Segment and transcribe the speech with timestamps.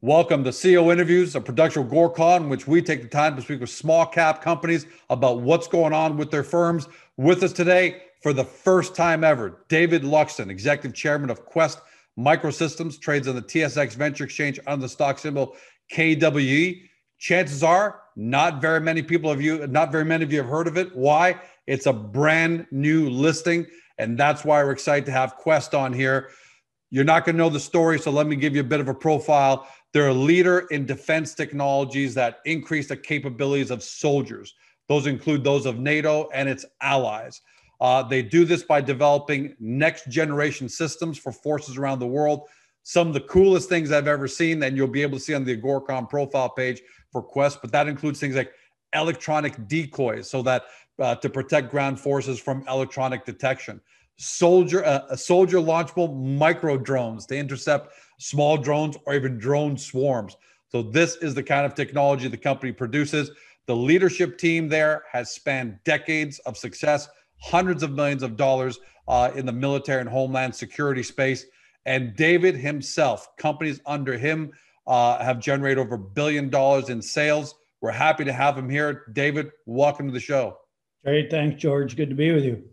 [0.00, 3.42] Welcome to CEO Interviews, a production of Agoracom, in which we take the time to
[3.42, 6.86] speak with small cap companies about what's going on with their firms.
[7.16, 11.80] With us today, for the first time ever, David Luxton, Executive Chairman of KWESST
[12.16, 15.56] Microsystems, trades on the TSX Venture Exchange under the stock symbol
[15.92, 16.82] KWE.
[17.18, 20.68] Chances are, not very many people of you, not very many of you have heard
[20.68, 20.94] of it.
[20.94, 21.40] Why?
[21.66, 23.66] It's a brand new listing,
[23.98, 26.30] and that's why we're excited to have KWESST on here.
[26.90, 28.88] You're not going to know the story, so let me give you a bit of
[28.88, 29.68] a profile.
[29.92, 34.54] They're a leader in defense technologies that increase the capabilities of soldiers.
[34.88, 37.40] Those include those of NATO and its allies.
[37.80, 42.48] Uh, they do this by developing next generation systems for forces around the world.
[42.82, 45.44] Some of the coolest things I've ever seen, and you'll be able to see on
[45.44, 46.80] the Agoracom profile page
[47.12, 48.52] for KWESST, but that includes things like
[48.94, 50.64] electronic decoys so that
[50.98, 53.80] uh, to protect ground forces from electronic detection.
[54.16, 60.36] Soldier, uh, soldier launchable micro drones to intercept small drones, or even drone swarms.
[60.70, 63.30] So, this is the kind of technology the company produces.
[63.66, 67.08] The leadership team there has spanned decades of success,
[67.40, 71.46] hundreds of millions of dollars uh, in the military and homeland security space.
[71.86, 74.52] And David himself, companies under him
[74.86, 77.54] uh, have generated over a billion dollars in sales.
[77.80, 79.04] We're happy to have him here.
[79.12, 80.58] David, welcome to the show.
[81.04, 81.30] Great.
[81.30, 81.96] Thanks, George.
[81.96, 82.64] Good to be with you.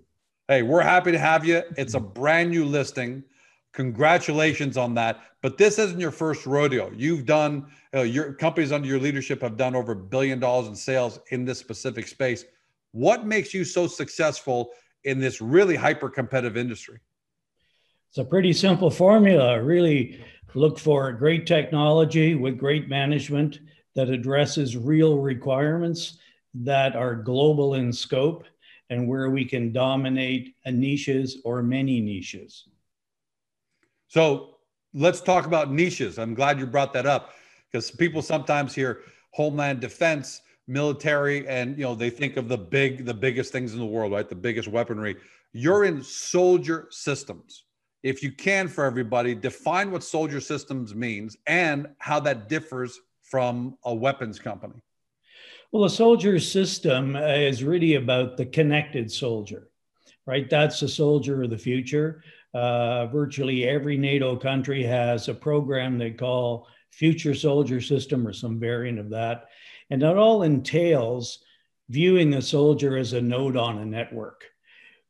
[0.47, 1.61] Hey, we're happy to have you.
[1.77, 3.23] It's a brand new listing.
[3.75, 5.21] Congratulations on that.
[5.41, 6.91] But this isn't your first rodeo.
[6.95, 10.75] You've done, uh, your companies under your leadership have done over a billion dollars in
[10.75, 12.45] sales in this specific space.
[12.93, 14.71] What makes you so successful
[15.03, 16.99] in this really hyper competitive industry?
[18.09, 19.61] It's a pretty simple formula.
[19.61, 20.23] Really
[20.53, 23.59] look for great technology with great management
[23.95, 26.17] that addresses real requirements
[26.53, 28.45] that are global in scope
[28.89, 32.69] and where we can dominate niches or many niches.
[34.15, 34.51] So
[34.93, 36.17] let's talk about niches.
[36.19, 37.31] I'm glad you brought that up
[37.69, 40.39] because people sometimes hear homeland defense,
[40.69, 44.13] military, and you know they think of the big, the biggest things in the world,
[44.13, 44.29] right?
[44.29, 45.17] The biggest weaponry.
[45.51, 47.65] You're in soldier systems.
[48.03, 53.77] If you can, for everybody, define what soldier systems means and how that differs from
[53.83, 54.81] a weapons company.
[55.73, 59.67] Well, a soldier system is really about the connected soldier,
[60.25, 60.49] right?
[60.49, 62.23] That's the soldier of the future.
[62.55, 68.57] Uh, virtually every NATO country has a program they call Future Soldier System or some
[68.57, 69.49] variant of that.
[69.89, 71.39] And that all entails
[71.89, 74.45] viewing the soldier as a node on a network,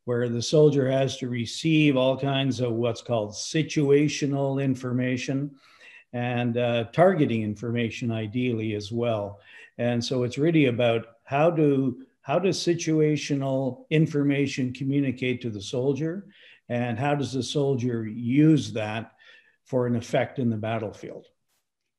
[0.06, 5.52] where the soldier has to receive all kinds of what's called situational information
[6.12, 9.38] and uh, targeting information, ideally as well.
[9.78, 16.26] And so it's really about how do how does situational information communicate to the soldier
[16.68, 19.12] and how does the soldier use that
[19.64, 21.26] for an effect in the battlefield?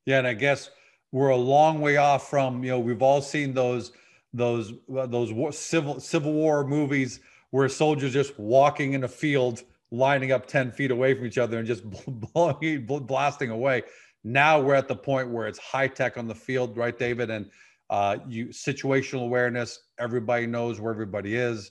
[0.06, 0.70] Yeah and i guess
[1.12, 3.92] we're a long way off from you know we've all seen those
[4.32, 7.20] those those war, civil civil war movies
[7.50, 11.58] where soldiers just walking in a field lining up 10 feet away from each other
[11.58, 13.82] and just blowing, blasting away.
[14.22, 17.30] Now we're at the point where it's high tech on the field right david?
[17.30, 17.46] And
[17.88, 21.70] uh, you situational awareness everybody knows where everybody is.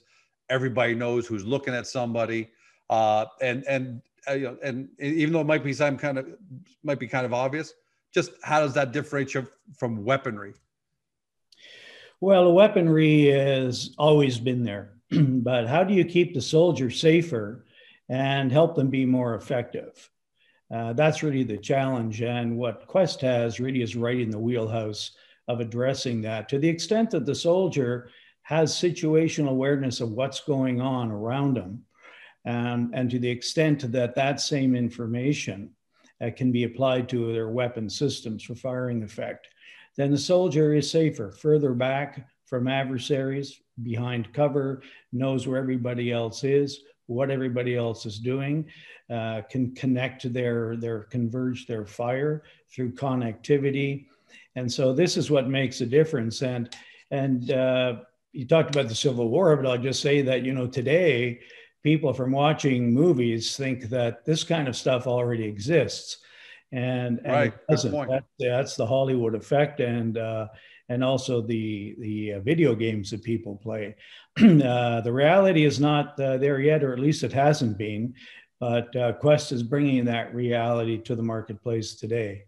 [0.50, 2.50] Everybody knows who's looking at somebody
[2.90, 6.26] uh, and and uh, you know, and even though it might be some kind of
[6.82, 7.72] might be kind of obvious,
[8.12, 10.54] just how does that differentiate from weaponry?
[12.20, 17.64] Well, weaponry has always been there, but how do you keep the soldier safer
[18.08, 20.10] and help them be more effective?
[20.70, 22.20] Uh, that's really the challenge.
[22.20, 25.12] And what KWESST has really is right in the wheelhouse
[25.46, 28.10] of addressing that to the extent that the soldier
[28.42, 31.84] has situational awareness of what's going on around them
[32.46, 35.70] um, and to the extent that that same information
[36.20, 39.48] uh, can be applied to their weapon systems for firing effect,
[39.96, 44.82] then the soldier is safer, further back from adversaries, behind cover,
[45.12, 48.64] knows where everybody else is, what everybody else is doing,
[49.10, 52.42] uh, can connect their, their converge their fire
[52.72, 54.06] through connectivity.
[54.56, 56.42] And so this is what makes a difference.
[56.42, 56.74] And,
[57.10, 57.96] and uh,
[58.32, 61.40] you talked about the Civil War, but I'll just say that, you know, today,
[61.82, 66.18] people from watching movies think that this kind of stuff already exists
[66.72, 67.68] and, and right.
[67.68, 67.92] doesn't.
[67.92, 70.48] That, that's the Hollywood effect, and uh,
[70.88, 73.96] and also the the uh, video games that people play.
[74.40, 78.14] uh, the reality is not uh, there yet, or at least it hasn't been.
[78.60, 82.44] But uh, KWESST is bringing that reality to the marketplace today.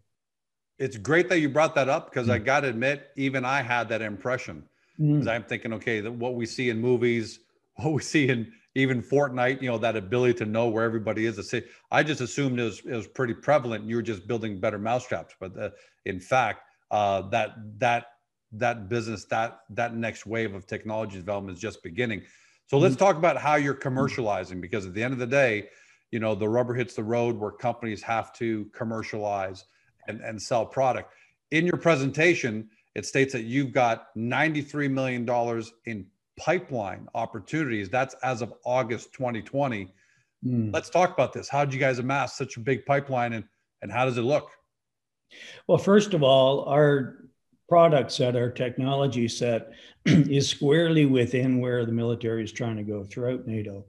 [0.79, 2.35] It's great that you brought that up because mm-hmm.
[2.35, 4.65] I got to admit, even I had that impression.
[4.99, 5.29] Because mm-hmm.
[5.29, 7.39] I'm thinking, okay, that what we see in movies,
[7.77, 11.49] what we see in even Fortnite, you know, that ability to know where everybody is.
[11.49, 13.85] say, I just assumed it was, it was pretty prevalent.
[13.85, 15.71] You were just building better mousetraps, but uh,
[16.07, 18.07] in fact, uh, that that
[18.53, 22.23] that business, that that next wave of technology development is just beginning.
[22.67, 23.05] So let's mm-hmm.
[23.05, 25.69] talk about how you're commercializing, because at the end of the day,
[26.11, 29.65] you know, the rubber hits the road where companies have to commercialize
[30.09, 31.13] and, and sell product.
[31.51, 35.29] In your presentation, it states that you've got $93 million
[35.87, 36.07] in
[36.41, 37.91] pipeline opportunities.
[37.91, 39.93] That's as of August 2020.
[40.45, 40.73] Mm.
[40.73, 41.49] Let's talk about this.
[41.49, 43.45] How did you guys amass such a big pipeline and,
[43.83, 44.51] and how does it look?
[45.67, 47.25] Well, first of all, our
[47.69, 49.71] product set, our technology set
[50.07, 53.85] is squarely within where the military is trying to go throughout NATO.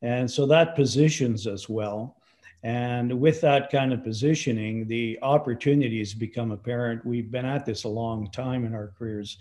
[0.00, 2.16] And so that positions us well.
[2.64, 7.04] And with that kind of positioning, the opportunities become apparent.
[7.04, 9.38] We've been at this a long time in our careers.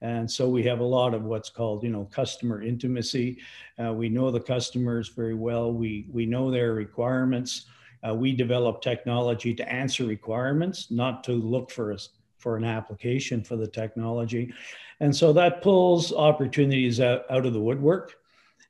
[0.00, 3.38] And so we have a lot of what's called, you know, customer intimacy.
[3.82, 5.72] Uh, we know the customers very well.
[5.72, 7.66] We, we know their requirements.
[8.06, 11.98] Uh, we develop technology to answer requirements, not to look for a,
[12.38, 14.52] for an application for the technology.
[14.98, 18.16] And so that pulls opportunities out, out of the woodwork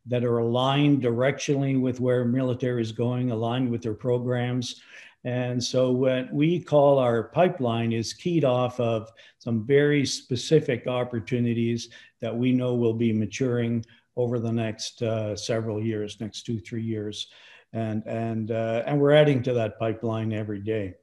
[0.06, 4.82] that are aligned directionally with where military is going, aligned with their programs.
[5.24, 11.88] And so what we call our pipeline is keyed off of some very specific opportunities
[12.20, 13.84] that we know will be maturing
[14.16, 17.28] over the next uh, several years, next two, three years.
[17.72, 20.94] And, and, uh, and we're adding to that pipeline every day.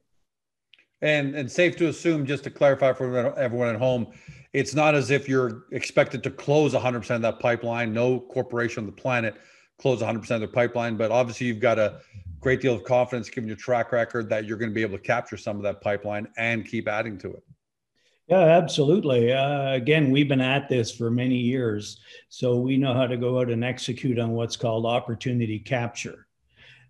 [1.02, 4.06] And, and safe to assume, just to clarify for everyone at home,
[4.52, 7.92] it's not as if you're expected to close 100% of that pipeline.
[7.92, 9.34] No corporation on the planet
[9.78, 12.00] close 100% of their pipeline, but obviously you've got a
[12.40, 15.02] great deal of confidence given your track record that you're going to be able to
[15.02, 17.42] capture some of that pipeline and keep adding to it.
[18.28, 19.32] Yeah, absolutely.
[19.32, 23.40] Uh, again, we've been at this for many years, so we know how to go
[23.40, 26.26] out and execute on what's called opportunity capture.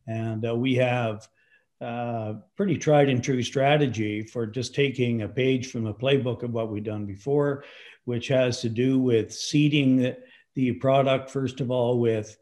[0.06, 1.26] And uh, we have
[1.82, 6.52] uh, pretty tried and true strategy for just taking a page from a playbook of
[6.52, 7.64] what we've done before,
[8.04, 10.16] which has to do with seeding the,
[10.54, 12.36] the product, first of all, with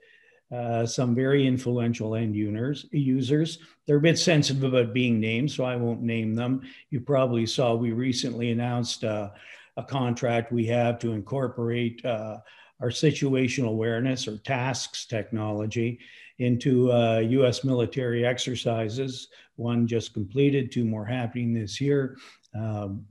[0.55, 2.87] uh, some very influential end users.
[2.93, 3.59] users.
[3.87, 6.63] They're a bit sensitive about being named, so I won't name them.
[6.91, 9.31] You probably saw we recently announced uh,
[9.77, 12.39] a contract we have to incorporate uh,
[12.81, 16.01] our situational awareness or TASCS technology
[16.41, 19.29] into uh, US military exercises.
[19.57, 22.17] One just completed, two more happening this year,
[22.55, 23.05] um,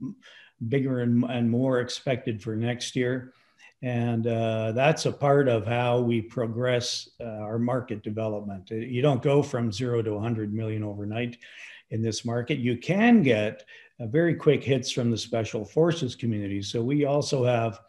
[0.68, 3.32] bigger and, and, more expected for next year.
[3.82, 8.68] And uh, that's a part of how we progress uh, our market development.
[8.70, 11.38] You don't go from zero to 100 million overnight
[11.90, 12.58] in this market.
[12.58, 13.64] You can get
[14.00, 16.62] uh, very quick hits from the special forces community.
[16.62, 17.80] So we also have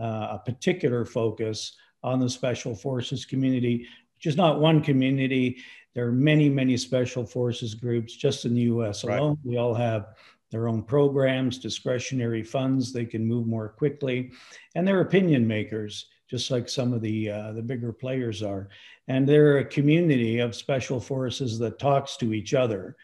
[0.00, 3.86] uh, a particular focus on the special forces community
[4.24, 5.58] is not one community.
[5.94, 9.30] There are many, many special forces groups just in the US alone.
[9.30, 9.38] Right.
[9.44, 10.14] We all have
[10.50, 12.92] their own programs, discretionary funds.
[12.92, 14.32] They can move more quickly,
[14.74, 18.68] and they're opinion makers, just like some of the uh, the bigger players are.
[19.08, 22.96] And they're a community of special forces that talks to each other,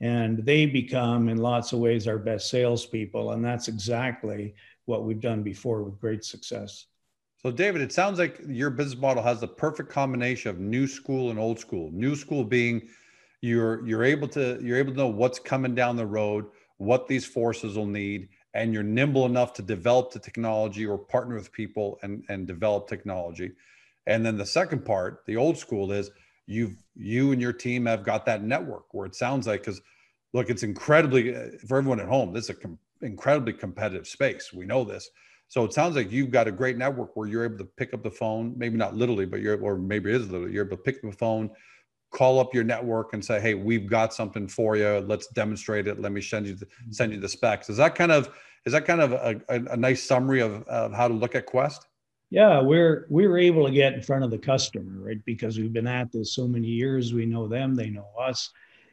[0.00, 3.32] and they become, in lots of ways, our best salespeople.
[3.32, 4.54] And that's exactly
[4.86, 6.86] what we've done before with great success.
[7.42, 11.30] So, David, it sounds like your business model has the perfect combination of new school
[11.30, 11.90] and old school.
[11.92, 12.88] New school being
[13.42, 16.46] you're you're able to you're able to know what's coming down the road,
[16.78, 21.36] what these forces will need, and you're nimble enough to develop the technology or partner
[21.36, 23.52] with people and and develop technology.
[24.08, 26.10] And then the second part, the old school, is
[26.46, 29.80] you've you and your team have got that network where it sounds like because
[30.32, 32.32] look, it's incredibly uh, for everyone at home.
[32.32, 34.52] This is a com- incredibly competitive space.
[34.52, 35.08] We know this
[35.48, 38.02] so it sounds like you've got a great network where you're able to pick up
[38.02, 40.82] the phone, maybe not literally, but you're, or maybe it is literally, you're able to
[40.82, 41.50] pick up the phone,
[42.10, 44.98] call up your network and say, Hey, we've got something for you.
[45.06, 46.00] Let's demonstrate it.
[46.00, 46.92] Let me send you the, mm-hmm.
[46.92, 47.70] send you the specs.
[47.70, 48.30] Is that kind of,
[48.66, 51.46] is that kind of a, a, a nice summary of, of how to look at
[51.46, 51.80] KWESST?
[52.30, 55.24] Yeah, we're we're able to get in front of the customer, right?
[55.24, 57.14] Because we've been at this so many years.
[57.14, 58.50] We know them, they know us.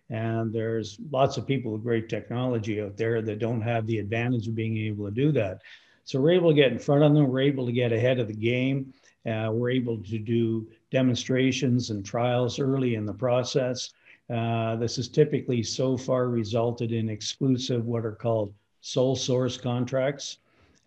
[0.09, 4.47] And there's lots of people with great technology out there that don't have the advantage
[4.47, 5.61] of being able to do that.
[6.05, 7.27] So we're able to get in front of them.
[7.27, 8.93] We're able to get ahead of the game.
[9.25, 13.91] Uh, we're able to do demonstrations and trials early in the process.
[14.31, 20.37] Uh, this has typically so far resulted in exclusive, what are called sole source contracts.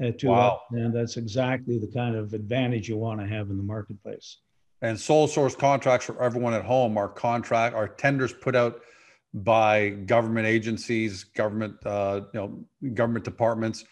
[0.01, 0.61] Uh, to wow.
[0.71, 4.39] and that's exactly the kind of advantage you want to have in the marketplace.
[4.81, 8.81] And sole source contracts for everyone at home are contract are tenders put out
[9.35, 13.85] by government agencies, government uh, you know government departments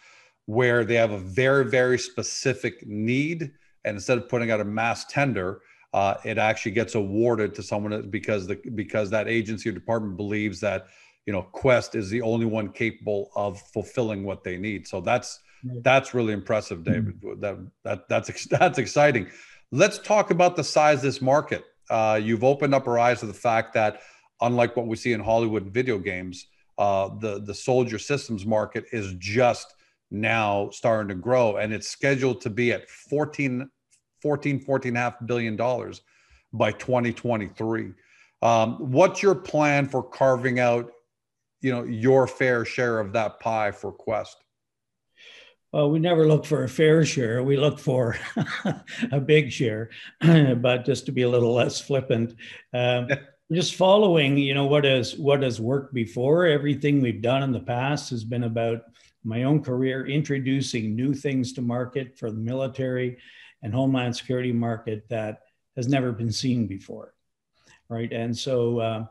[0.46, 3.52] where they have a very, very specific need.
[3.84, 5.60] And instead of putting out a mass tender,
[5.92, 10.60] uh, it actually gets awarded to someone because the because that agency or department believes
[10.60, 10.86] that
[11.24, 14.86] you know KWESST is the only one capable of fulfilling what they need.
[14.86, 15.40] So that's
[15.82, 17.20] that's really impressive, David.
[17.20, 17.40] Mm-hmm.
[17.40, 19.28] That that that's that's exciting.
[19.72, 21.64] Let's talk about the size of this market.
[21.88, 24.00] Uh, you've opened up our eyes to the fact that
[24.40, 26.46] unlike what we see in Hollywood video games,
[26.78, 29.74] uh, the the soldier systems market is just
[30.20, 33.68] now starting to grow and it's scheduled to be at 14
[34.22, 36.02] 14 14 half billion dollars
[36.52, 37.92] by 2023
[38.42, 40.90] um, what's your plan for carving out
[41.60, 44.36] you know your fair share of that pie for KWESST
[45.72, 47.42] well, we never look for a fair share.
[47.42, 48.16] We look for
[49.12, 52.34] a big share, but just to be a little less flippant,
[52.72, 53.08] um,
[53.52, 56.46] just following, you know, what has what has worked before.
[56.46, 58.84] Everything we've done in the past has been about
[59.26, 63.18] my own career introducing new things to market for the military
[63.62, 65.42] and homeland security market that
[65.76, 67.12] has never been seen before
[67.88, 68.12] right?
[68.12, 69.04] And so uh,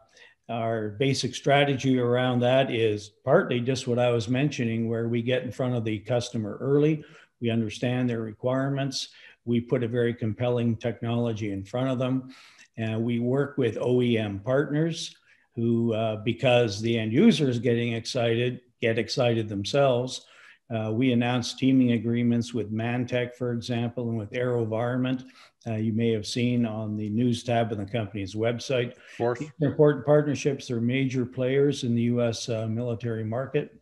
[0.49, 5.43] our basic strategy around that is partly just what i was mentioning where we get
[5.43, 7.03] in front of the customer early
[7.41, 9.09] we understand their requirements
[9.45, 12.29] we put a very compelling technology in front of them
[12.77, 15.15] and we work with oem partners
[15.55, 20.25] who uh, because the end user is getting excited get excited themselves.
[20.73, 25.25] Uh, we announced teaming agreements with ManTech, for example, and with AeroVironment.
[25.67, 28.91] Uh, you may have seen on the news tab of the company's website.
[28.91, 29.43] Of course.
[29.61, 30.67] Important partnerships.
[30.67, 32.49] They're major players in the U.S.
[32.49, 33.79] Uh, military market.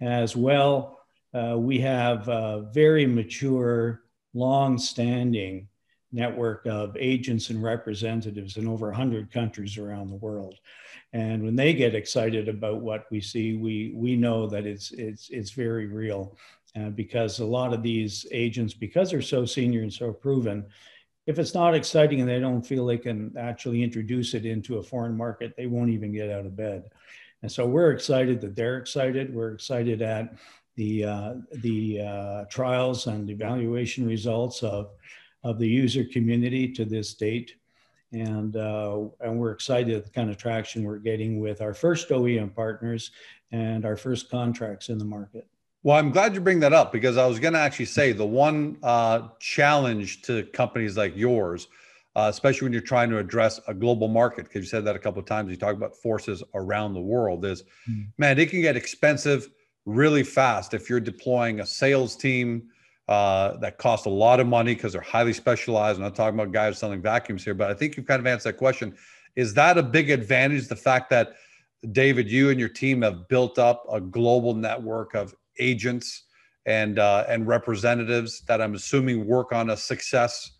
[0.00, 1.00] As well,
[1.34, 5.68] uh, we have a very mature, long-standing
[6.14, 10.54] network of agents and representatives in over 100 countries around the world.
[11.12, 15.28] And when they get excited about what we see, we, we know that it's, it's,
[15.30, 16.36] it's very real
[16.76, 20.64] uh, because a lot of these agents, because they're so senior and so proven,
[21.26, 24.82] if it's not exciting and they don't feel they can actually introduce it into a
[24.82, 26.84] foreign market, they won't even get out of bed.
[27.42, 29.34] And so we're excited that they're excited.
[29.34, 30.34] We're excited at
[30.76, 34.90] the, uh, the uh, trials and evaluation results of
[35.44, 37.54] of the user community to this date.
[38.12, 42.08] And, uh, and we're excited at the kind of traction we're getting with our first
[42.08, 43.10] OEM partners
[43.52, 45.46] and our first contracts in the market.
[45.82, 48.24] Well, I'm glad you bring that up because I was going to actually say the
[48.24, 51.68] one uh, challenge to companies like yours,
[52.16, 54.98] uh, especially when you're trying to address a global market, because you said that a
[54.98, 58.04] couple of times, you talk about forces around the world, is mm-hmm.
[58.16, 59.50] man, it can get expensive
[59.84, 62.70] really fast if you're deploying a sales team
[63.08, 65.98] uh, that cost a lot of money because they're highly specialized.
[65.98, 68.50] I'm not talking about guys selling vacuums here, but I think you've kind of answered
[68.52, 68.94] that question.
[69.36, 70.68] Is that a big advantage?
[70.68, 71.34] The fact that
[71.92, 76.24] David, you and your team have built up a global network of agents
[76.66, 80.52] and uh, and representatives that I'm assuming work on a success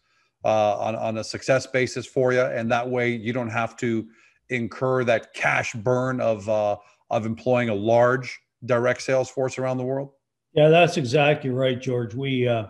[0.45, 4.07] uh, on on a success basis for you, and that way you don't have to
[4.51, 6.77] incur that cash burn of uh,
[7.11, 10.11] of employing a large direct sales force around the world.
[10.55, 12.15] Yeah, that's exactly right, George.
[12.15, 12.67] We uh,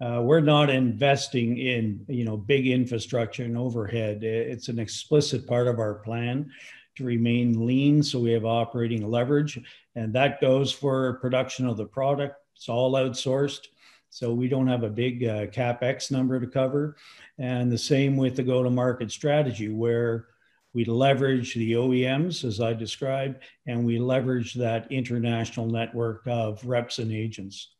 [0.00, 4.22] uh, we're not investing in you know big infrastructure and overhead.
[4.22, 6.50] It's an explicit part of our plan
[6.96, 9.58] to remain lean, so we have operating leverage,
[9.96, 12.36] and that goes for production of the product.
[12.54, 13.66] It's all outsourced,
[14.08, 16.96] so we don't have a big uh, capex number to cover.
[17.38, 20.28] And the same with the go-to-market strategy, where
[20.76, 26.98] we leverage the OEMs, as I described, and we leverage that international network of reps
[26.98, 27.70] and agents.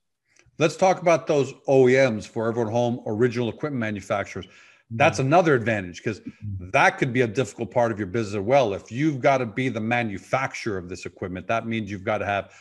[0.59, 4.47] Let's talk about those OEMs for everyone home, original equipment manufacturers.
[4.91, 5.27] That's mm-hmm.
[5.27, 6.71] another advantage because mm-hmm.
[6.71, 8.73] that could be a difficult part of your business as well.
[8.73, 12.27] If you've got to be the manufacturer of this equipment, that means you've got to
[12.27, 12.55] have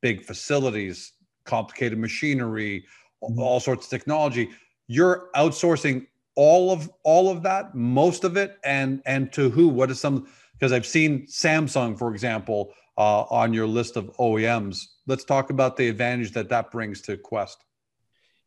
[0.00, 1.12] big facilities,
[1.44, 2.86] complicated machinery,
[3.22, 3.38] mm-hmm.
[3.38, 4.48] all sorts of technology.
[4.86, 9.68] You're outsourcing all of all of that most of it and and to who?
[9.68, 10.26] What is some
[10.62, 15.76] because i've seen samsung for example uh, on your list of oems let's talk about
[15.76, 17.56] the advantage that that brings to KWESST.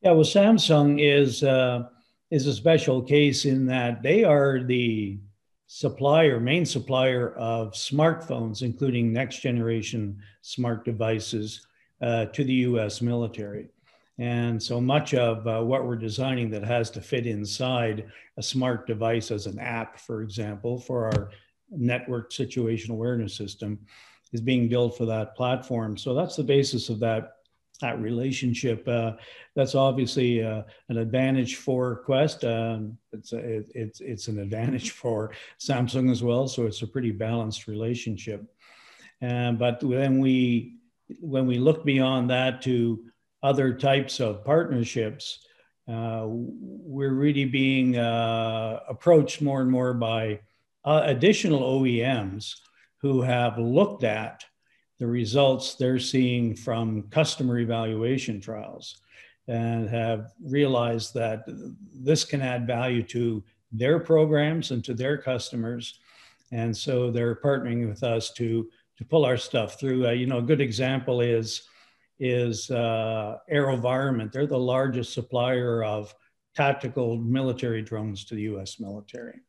[0.01, 1.89] Yeah well samsung is uh,
[2.31, 5.19] is a special case in that they are the
[5.67, 11.67] supplier main supplier of smartphones including next generation smart devices
[12.01, 13.67] uh, to the us military
[14.17, 18.05] and so much of uh, what we're designing that has to fit inside
[18.37, 21.29] a smart device as an app, for example, for our
[21.69, 23.79] network situation awareness system
[24.31, 25.97] is being built for that platform.
[25.97, 27.31] So that's the basis of that
[27.81, 28.87] that relationship.
[28.87, 29.11] Uh,
[29.53, 32.45] that's obviously uh, an advantage for KWESST.
[32.45, 36.47] Um, it's, a, it, it's it's an advantage for Samsung as well.
[36.47, 38.45] So it's a pretty balanced relationship.
[39.19, 40.77] But when we
[41.19, 43.03] when we look beyond that to
[43.45, 45.45] other types of partnerships,
[45.87, 50.39] uh, we're really being uh, approached more and more by
[50.83, 52.55] uh, additional OEMs
[52.97, 54.43] who have looked at
[54.97, 58.99] the results they're seeing from customer evaluation trials
[59.47, 61.43] and have realized that
[61.93, 65.99] this can add value to their programs and to their customers.
[66.51, 70.07] And so they're partnering with us to, to pull our stuff through.
[70.07, 71.67] Uh, you know, a good example is,
[72.19, 74.31] is uh, AeroVironment.
[74.31, 76.13] They're the largest supplier of
[76.55, 79.39] tactical military drones to the US military.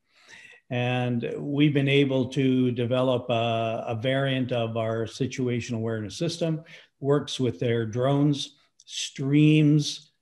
[0.70, 6.64] And we've been able to develop a, a variant of our situational awareness system,
[6.98, 10.12] works with their drones, streams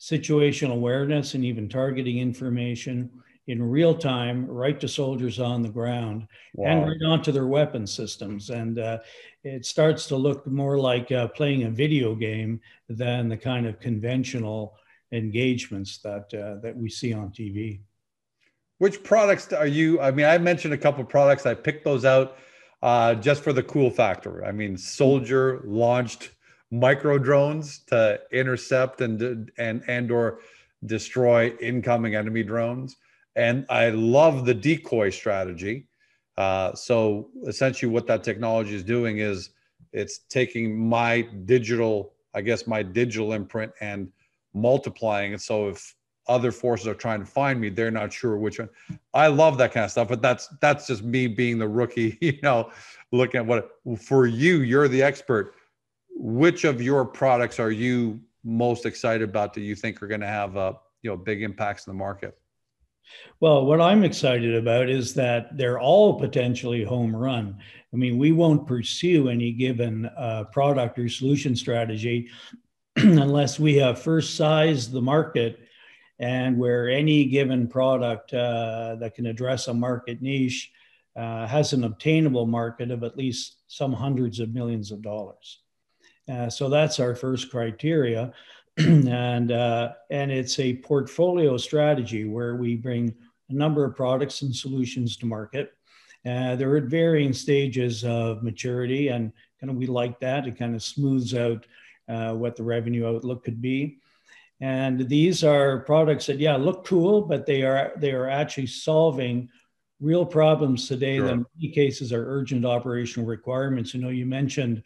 [0.00, 3.10] situational awareness and even targeting information
[3.46, 6.68] in real time right to soldiers on the ground wow.
[6.68, 8.50] and right onto their weapon systems.
[8.50, 8.98] And uh,
[9.44, 13.78] it starts to look more like uh, playing a video game than the kind of
[13.78, 14.76] conventional
[15.12, 17.80] engagements that uh, that we see on TV.
[18.78, 20.00] Which products are you?
[20.00, 21.46] I mean, I mentioned a couple of products.
[21.46, 22.36] I picked those out
[22.82, 24.44] uh, just for the cool factor.
[24.44, 26.30] I mean, Soldier launched
[26.70, 30.40] micro drones to intercept and and and or
[30.84, 32.96] destroy incoming enemy drones.
[33.36, 35.86] And I love the decoy strategy.
[36.36, 39.50] Uh, so essentially, what that technology is doing is
[39.92, 44.10] it's taking my digital, I guess, my digital imprint and
[44.54, 45.42] multiplying it.
[45.42, 45.94] So if
[46.28, 48.68] other forces are trying to find me they're not sure which one
[49.14, 52.38] i love that kind of stuff but that's that's just me being the rookie you
[52.42, 52.70] know
[53.12, 55.54] looking at what for you you're the expert
[56.10, 60.26] which of your products are you most excited about that you think are going to
[60.26, 62.36] have uh, you know big impacts in the market
[63.40, 67.56] well what i'm excited about is that they're all potentially home run
[67.92, 72.28] i mean we won't pursue any given uh, product or solution strategy
[72.96, 75.60] unless we have first sized the market
[76.18, 80.72] and where any given product uh, that can address a market niche
[81.16, 85.60] uh, has an obtainable market of at least some hundreds of millions of dollars.
[86.30, 88.32] Uh, so that's our first criteria.
[88.86, 93.14] and, uh, and it's a portfolio strategy where we bring
[93.48, 95.72] a number of products and solutions to market.
[96.26, 100.46] Uh, they're at varying stages of maturity, and kind of we like that.
[100.46, 101.66] It kind of smooths out
[102.08, 103.98] uh, what the revenue outlook could be.
[104.60, 109.48] And these are products that, yeah, look cool, but they are they are actually solving
[110.00, 111.26] real problems today sure.
[111.26, 113.94] that in many cases are urgent operational requirements.
[113.94, 114.82] You know, you mentioned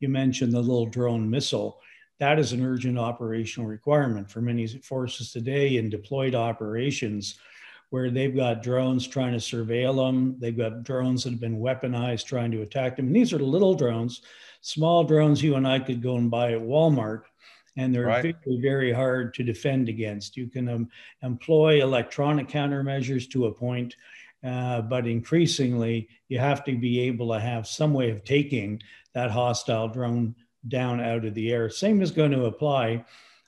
[0.00, 1.80] you mentioned the little drone missile.
[2.18, 7.38] That is an urgent operational requirement for many forces today in deployed operations
[7.90, 10.36] where they've got drones trying to surveil them.
[10.38, 13.06] They've got drones that have been weaponized trying to attack them.
[13.06, 14.22] And these are little drones,
[14.60, 17.22] small drones you and I could go and buy at Walmart
[17.76, 18.36] and they're right.
[18.44, 20.36] very, very hard to defend against.
[20.36, 20.88] You can um,
[21.22, 23.96] employ electronic countermeasures to a point,
[24.44, 28.80] uh, but increasingly you have to be able to have some way of taking
[29.12, 30.34] that hostile drone
[30.68, 31.68] down out of the air.
[31.68, 33.04] Same is going to apply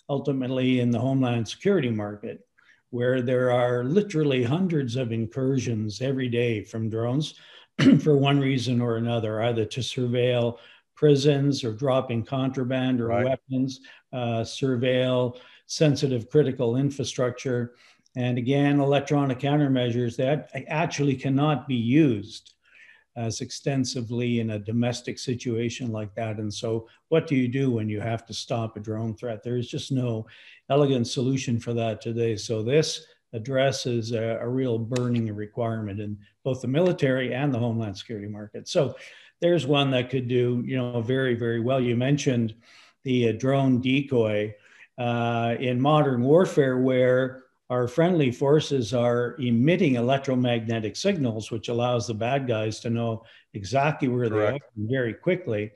[0.09, 2.47] ultimately in the homeland security market,
[2.91, 7.35] where there are literally hundreds of incursions every day from drones
[8.01, 10.59] for one reason or another, either to surveil
[10.95, 13.25] prisons or dropping contraband or right.
[13.25, 13.81] weapons,
[14.13, 17.75] uh, surveil sensitive critical infrastructure.
[18.17, 22.55] And again, electronic countermeasures that actually cannot be used
[23.17, 26.39] as extensively in a domestic situation like that.
[26.39, 29.43] And so, what do you do when you have to stop a drone threat?
[29.43, 30.27] There is just no
[30.69, 32.37] elegant solution for that today.
[32.37, 37.97] So, this addresses a, a real burning requirement in both the military and the homeland
[37.97, 38.69] security market.
[38.69, 38.95] So,
[39.41, 41.81] there's one that could do, you know, very, very well.
[41.81, 42.55] You mentioned
[43.05, 44.55] the uh, drone decoy
[44.99, 52.15] uh, in modern warfare, where our friendly forces are emitting electromagnetic signals, which allows the
[52.15, 53.25] bad guys to know
[53.55, 54.65] exactly where Correct.
[54.77, 55.73] they are very quickly.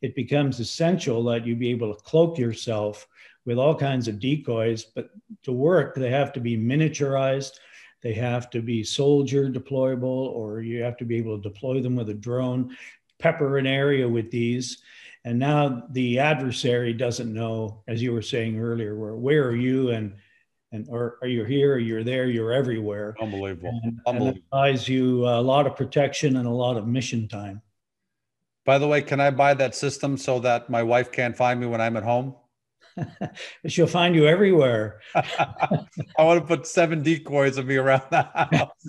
[0.00, 3.06] It becomes essential that you be able to cloak yourself
[3.44, 5.10] with all kinds of decoys, but
[5.42, 7.52] to work, they have to be miniaturized.
[8.02, 11.96] They have to be soldier deployable, or you have to be able to deploy them
[11.96, 12.76] with a drone
[13.18, 14.82] pepper an area with these.
[15.24, 19.90] And now the adversary doesn't know, as you were saying earlier, where where are you
[19.90, 20.14] and
[20.74, 23.14] and or are you here, or you're there, you're everywhere.
[23.20, 23.80] Unbelievable.
[23.82, 24.40] And, Unbelievable.
[24.40, 27.62] And buys you a lot of protection and a lot of mission time.
[28.64, 31.66] By the way, can I buy that system so that my wife can't find me
[31.66, 32.34] when I'm at home?
[33.66, 35.00] She'll find you everywhere.
[35.14, 35.86] I
[36.18, 38.86] want to put seven decoys of me around the house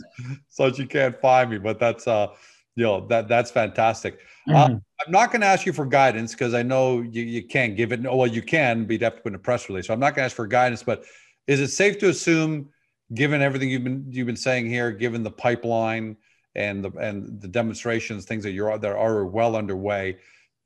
[0.49, 1.57] so she can't find me.
[1.57, 2.27] But that's uh
[2.75, 4.19] you know that that's fantastic.
[4.47, 4.73] Uh, mm-hmm.
[4.75, 7.75] Uh, I'm not going to ask you for guidance because I know you, you can't
[7.75, 8.01] give it.
[8.01, 9.87] well, you can, but you'd have to put in a press release.
[9.87, 10.83] So I'm not going to ask for guidance.
[10.83, 11.03] But
[11.47, 12.69] is it safe to assume,
[13.13, 16.17] given everything you've been you've been saying here, given the pipeline
[16.55, 20.17] and the and the demonstrations, things that you're that are well underway,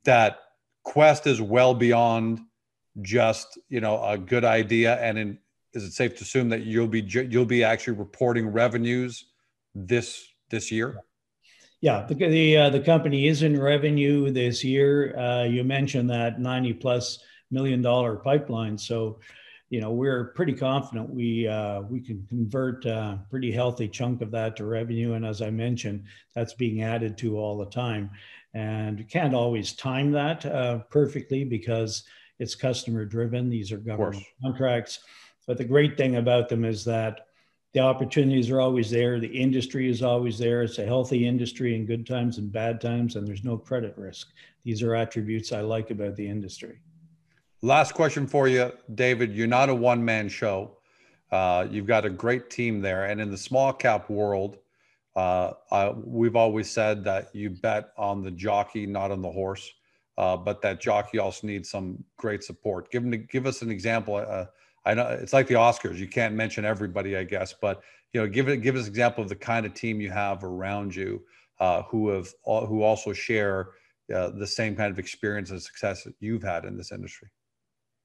[0.06, 0.40] that
[0.88, 2.40] KWESST is well beyond
[3.02, 5.38] just you know a good idea, and in,
[5.74, 9.26] is it safe to assume that you'll be you'll be actually reporting revenues
[9.76, 11.02] this this year?
[11.82, 15.18] Yeah, the the, uh, the company is in revenue this year.
[15.18, 17.20] Uh, you mentioned that 90 plus
[17.52, 19.20] million dollar pipeline, so
[19.70, 24.32] you know we're pretty confident we uh, we can convert a pretty healthy chunk of
[24.32, 25.14] that to revenue.
[25.14, 26.06] And as I mentioned,
[26.36, 28.10] that's being added to all the time,
[28.54, 32.04] and you can't always time that uh, perfectly because
[32.40, 33.50] it's customer driven.
[33.50, 35.00] These are government contracts,
[35.46, 37.28] but the great thing about them is that
[37.74, 39.20] the opportunities are always there.
[39.20, 40.64] The industry is always there.
[40.64, 44.30] It's a healthy industry in good times and bad times, and there's no credit risk.
[44.64, 46.80] These are attributes I like about the industry.
[47.62, 49.36] Last question for you, David.
[49.36, 50.78] You're not a one man show.
[51.30, 53.06] Uh, you've got a great team there.
[53.06, 54.60] And in the small cap world,
[55.18, 55.52] uh,
[56.06, 59.70] we've always said that you bet on the jockey, not on the horse,
[60.18, 62.90] uh, but that jockey also needs some great support.
[62.92, 64.46] Give, give us an example uh,
[64.86, 65.98] I know it's like the Oscars.
[65.98, 67.82] You can't mention everybody, I guess, but
[68.14, 70.46] you know, give it give us an example of the kind of team you have
[70.46, 71.22] around you
[71.60, 73.72] uh, who have who also share
[74.08, 77.30] the same kind of experience and success that you've had in this industry.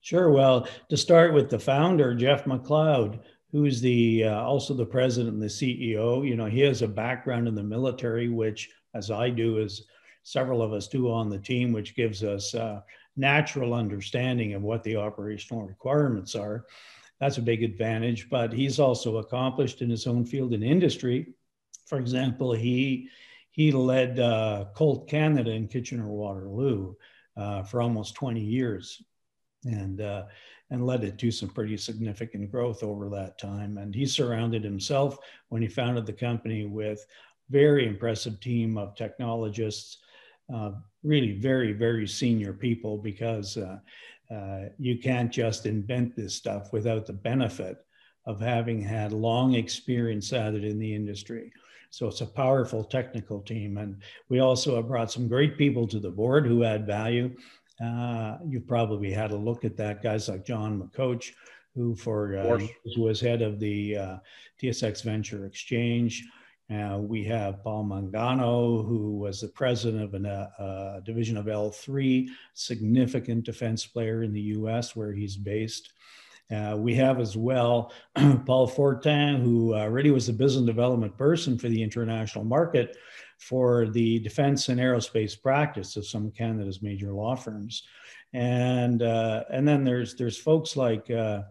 [0.04, 0.28] Sure.
[0.28, 5.42] Well, to start with the founder, Jeff MacLeod, who's the uh, also the president and
[5.42, 6.28] the CEO.
[6.28, 9.80] You know, he has a background in the military, which, as I do, as
[10.22, 12.82] several of us do on the team, which gives us uh,
[13.16, 16.66] natural understanding of what the operational requirements are.
[17.18, 21.32] That's a big advantage, but he's also accomplished in his own field in industry.
[21.86, 23.08] For example, he
[23.52, 26.94] he led uh, Colt Canada in Kitchener Waterloo
[27.38, 29.02] uh, for almost 20 years,
[29.64, 30.24] and uh,
[30.70, 33.78] and led it to some pretty significant growth over that time.
[33.78, 37.04] And he surrounded himself when he founded the company with
[37.50, 39.98] very impressive team of technologists
[40.52, 40.72] uh,
[41.02, 43.78] really very, very senior people because uh,
[44.34, 47.84] uh, you can't just invent this stuff without the benefit
[48.26, 51.52] of having had long experience at it in the industry.
[51.90, 53.78] So it's a powerful technical team.
[53.78, 57.36] And we also have brought some great people to the board who add value.
[57.82, 60.02] Uh, you've probably had a look at that.
[60.02, 61.32] Guys like John McCoach,
[61.74, 64.16] who for uh, was head of the uh,
[64.62, 66.24] TSX Venture Exchange.
[66.72, 71.46] Uh, we have Paul Mangano, who was the president of a uh, uh division of
[71.46, 75.92] L3, significant defense player in the US where he's based.
[76.50, 77.92] Uh, we have as well
[78.46, 82.96] Paul Fortin, who already was a business development person for the international market
[83.48, 87.82] for the defense and aerospace practice of some of Canada's major law firms.
[88.32, 91.42] And, uh, and then there's, there's folks like uh,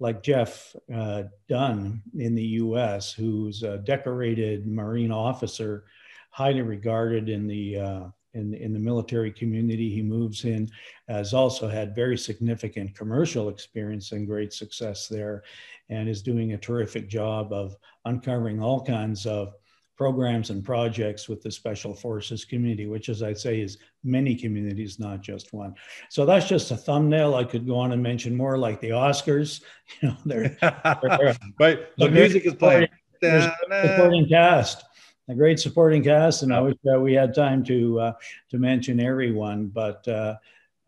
[0.00, 5.84] like Jeff uh, Dunn in the US, who's a decorated Marine officer,
[6.30, 10.68] highly regarded in the, uh, in, in the military community he moves in,
[11.08, 15.44] has also had very significant commercial experience and great success there,
[15.88, 19.54] and is doing a terrific job of uncovering all kinds of
[19.96, 24.98] programs and projects with the special forces community, which, as I say, is many communities,
[24.98, 25.74] not just one.
[26.10, 27.34] So that's just a thumbnail.
[27.34, 29.62] I could go on and mention more, like the Oscars.
[30.00, 31.86] You know, they're, they're right.
[31.98, 32.88] The music is playing.
[33.22, 34.84] Supporting cast,
[35.28, 38.12] a great supporting cast, and I wish uh, we had time to uh,
[38.50, 40.36] to mention everyone, but uh,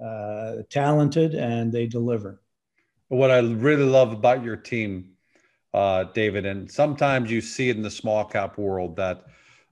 [0.02, 2.40] uh, talented and they deliver.
[3.08, 5.15] What I really love about your team
[5.76, 6.46] uh, David.
[6.46, 9.26] And sometimes you see it in the small cap world that,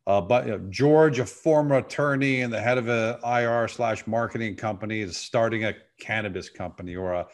[0.06, 4.06] uh, but you know, George, a former attorney and the head of a IR slash
[4.06, 7.26] marketing company, is starting a cannabis company or a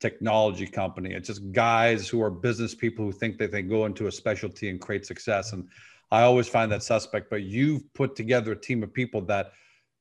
[0.00, 1.12] technology company.
[1.12, 4.70] It's just guys who are business people who think that they go into a specialty
[4.70, 5.52] and create success.
[5.52, 5.68] And
[6.10, 7.28] I always find that suspect.
[7.28, 9.52] But you've put together a team of people that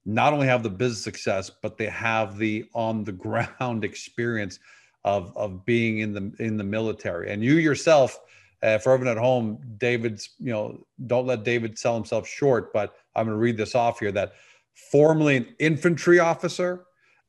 [0.05, 4.59] not only have the business success, but they have the on the ground experience
[5.03, 7.31] of of being in the in the military.
[7.31, 8.19] And you yourself,
[8.61, 12.73] uh, for everyone at home, David's you know don't let David sell himself short.
[12.73, 14.33] But I'm going to read this off here that
[14.91, 16.85] formerly an infantry officer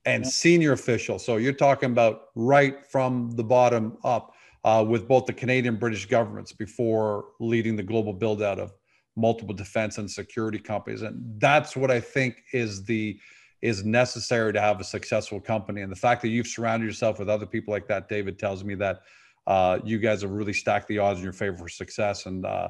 [0.06, 1.18] and senior official.
[1.18, 4.32] So you're talking about right from the bottom up.
[4.66, 8.72] Uh, with both the Canadian British governments before leading the global build out of
[9.16, 11.02] multiple defense and security companies.
[11.02, 13.18] And that's what I think is the
[13.64, 15.80] is necessary to have a successful company.
[15.80, 18.74] And the fact that you've surrounded yourself with other people like that, David, tells me
[18.74, 19.00] that
[19.46, 22.26] uh, you guys have really stacked the odds in your favor for success.
[22.26, 22.68] And uh,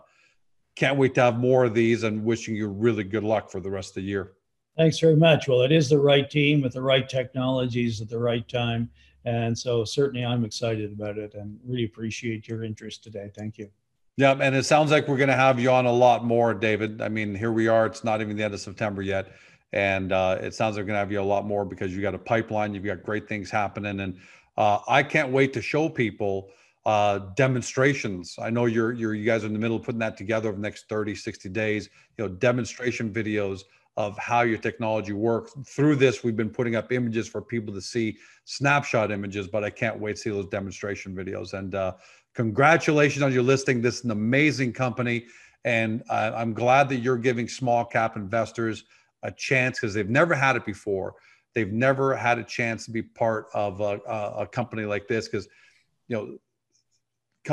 [0.77, 3.69] can't wait to have more of these and wishing you really good luck for the
[3.69, 4.35] rest of the year.
[4.77, 5.49] Thanks very much.
[5.49, 8.89] Well, it is the right team with the right technologies at the right time.
[9.25, 13.33] And so certainly I'm excited about it and really appreciate your interest today.
[13.37, 13.69] Thank you.
[14.17, 17.03] Yeah, and it sounds like we're going to have you on a lot more, David.
[17.03, 17.85] I mean, here we are.
[17.85, 19.33] It's not even the end of September yet,
[19.75, 22.15] and uh, it sounds like going to have you a lot more because you got
[22.15, 22.75] a pipeline.
[22.75, 24.17] You've got great things happening, and
[24.57, 26.51] uh, I can't wait to show people
[26.87, 28.37] uh, demonstrations.
[28.41, 30.57] I know you're you're you guys are in the middle of putting that together over
[30.57, 31.91] the next 30, 60 days.
[32.17, 33.63] You know, demonstration videos
[33.97, 35.57] of how your technology works.
[35.67, 39.71] Through this, we've been putting up images for people to see snapshot images, but I
[39.71, 41.55] can't wait to see those demonstration videos.
[41.55, 41.95] And uh,
[42.35, 43.83] congratulations on your listing.
[43.83, 45.27] This is an amazing company.
[45.65, 48.85] And I'm glad that you're giving small cap investors
[49.25, 51.15] a chance because they've never had it before.
[51.55, 54.01] They've never had a chance to be part of a,
[54.39, 55.49] a company like this because,
[56.09, 56.39] you know,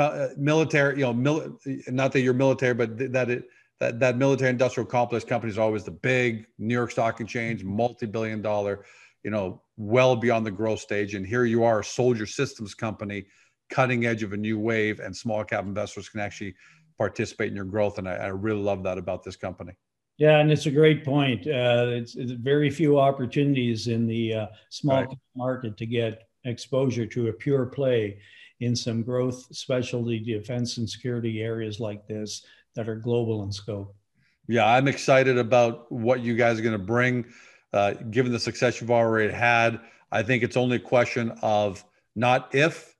[0.02, 1.58] uh, military, you know, mil-
[1.88, 3.44] not that you're military, but that it,
[3.80, 8.40] that, that military industrial complex companies are always the big New York Stock Exchange, multi-billion
[8.40, 8.84] dollar,
[9.24, 11.14] you know, well beyond the growth stage.
[11.14, 13.26] And here you are, a soldier systems company
[13.70, 16.54] cutting edge of a new wave, and small cap investors can actually
[16.98, 17.98] participate in your growth.
[17.98, 19.72] And I, I really love that about this company.
[20.18, 21.46] Yeah, and it's a great point.
[21.46, 25.18] Uh, it's, it's, very few opportunities in the uh, small right.
[25.34, 28.18] market to get exposure to a pure play
[28.60, 32.44] in some growth specialty defense and security areas like this
[32.74, 33.94] that are global in scope.
[34.48, 37.26] Yeah, I'm excited about what you guys are going to bring.
[37.72, 41.82] Uh, given the success you've already had, I think it's only a question of
[42.14, 42.94] not if,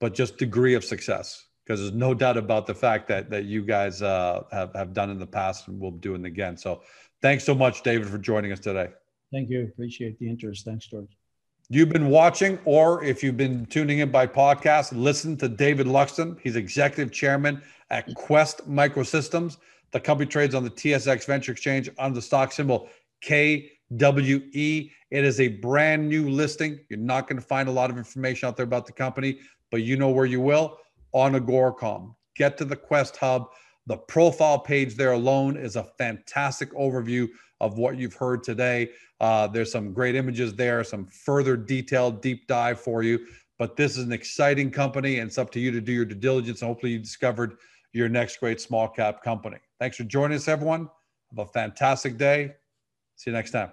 [0.00, 3.62] but just degree of success because there's no doubt about the fact that that you
[3.62, 6.56] guys uh, have have done in the past and will do it again.
[6.56, 6.82] So,
[7.22, 8.88] thanks so much, David, for joining us today.
[9.32, 9.64] Thank you.
[9.64, 10.64] Appreciate the interest.
[10.64, 11.16] Thanks, George.
[11.70, 16.38] You've been watching, or if you've been tuning in by podcast, listen to David Luxton.
[16.40, 19.56] He's executive chairman at KWESST Microsystems.
[19.92, 22.90] The company trades on the TSX Venture Exchange under the stock symbol
[23.24, 24.90] KWE.
[25.10, 26.80] It is a brand new listing.
[26.90, 29.38] You're not going to find a lot of information out there about the company
[29.74, 30.78] but you know where you will
[31.14, 32.14] on Agoracom.
[32.36, 33.48] Get to the KWESST Hub.
[33.86, 37.28] The profile page there alone is a fantastic overview
[37.60, 38.90] of what you've heard today.
[39.20, 43.24] Uh, there's some great images there, some further detailed deep dive for you.
[43.58, 46.16] But this is an exciting company, and it's up to you to do your due
[46.16, 46.60] diligence.
[46.60, 47.56] Hopefully, you discovered
[47.92, 49.58] your next great small cap company.
[49.78, 50.88] Thanks for joining us, everyone.
[51.36, 52.54] Have a fantastic day.
[53.16, 53.70] See you next time.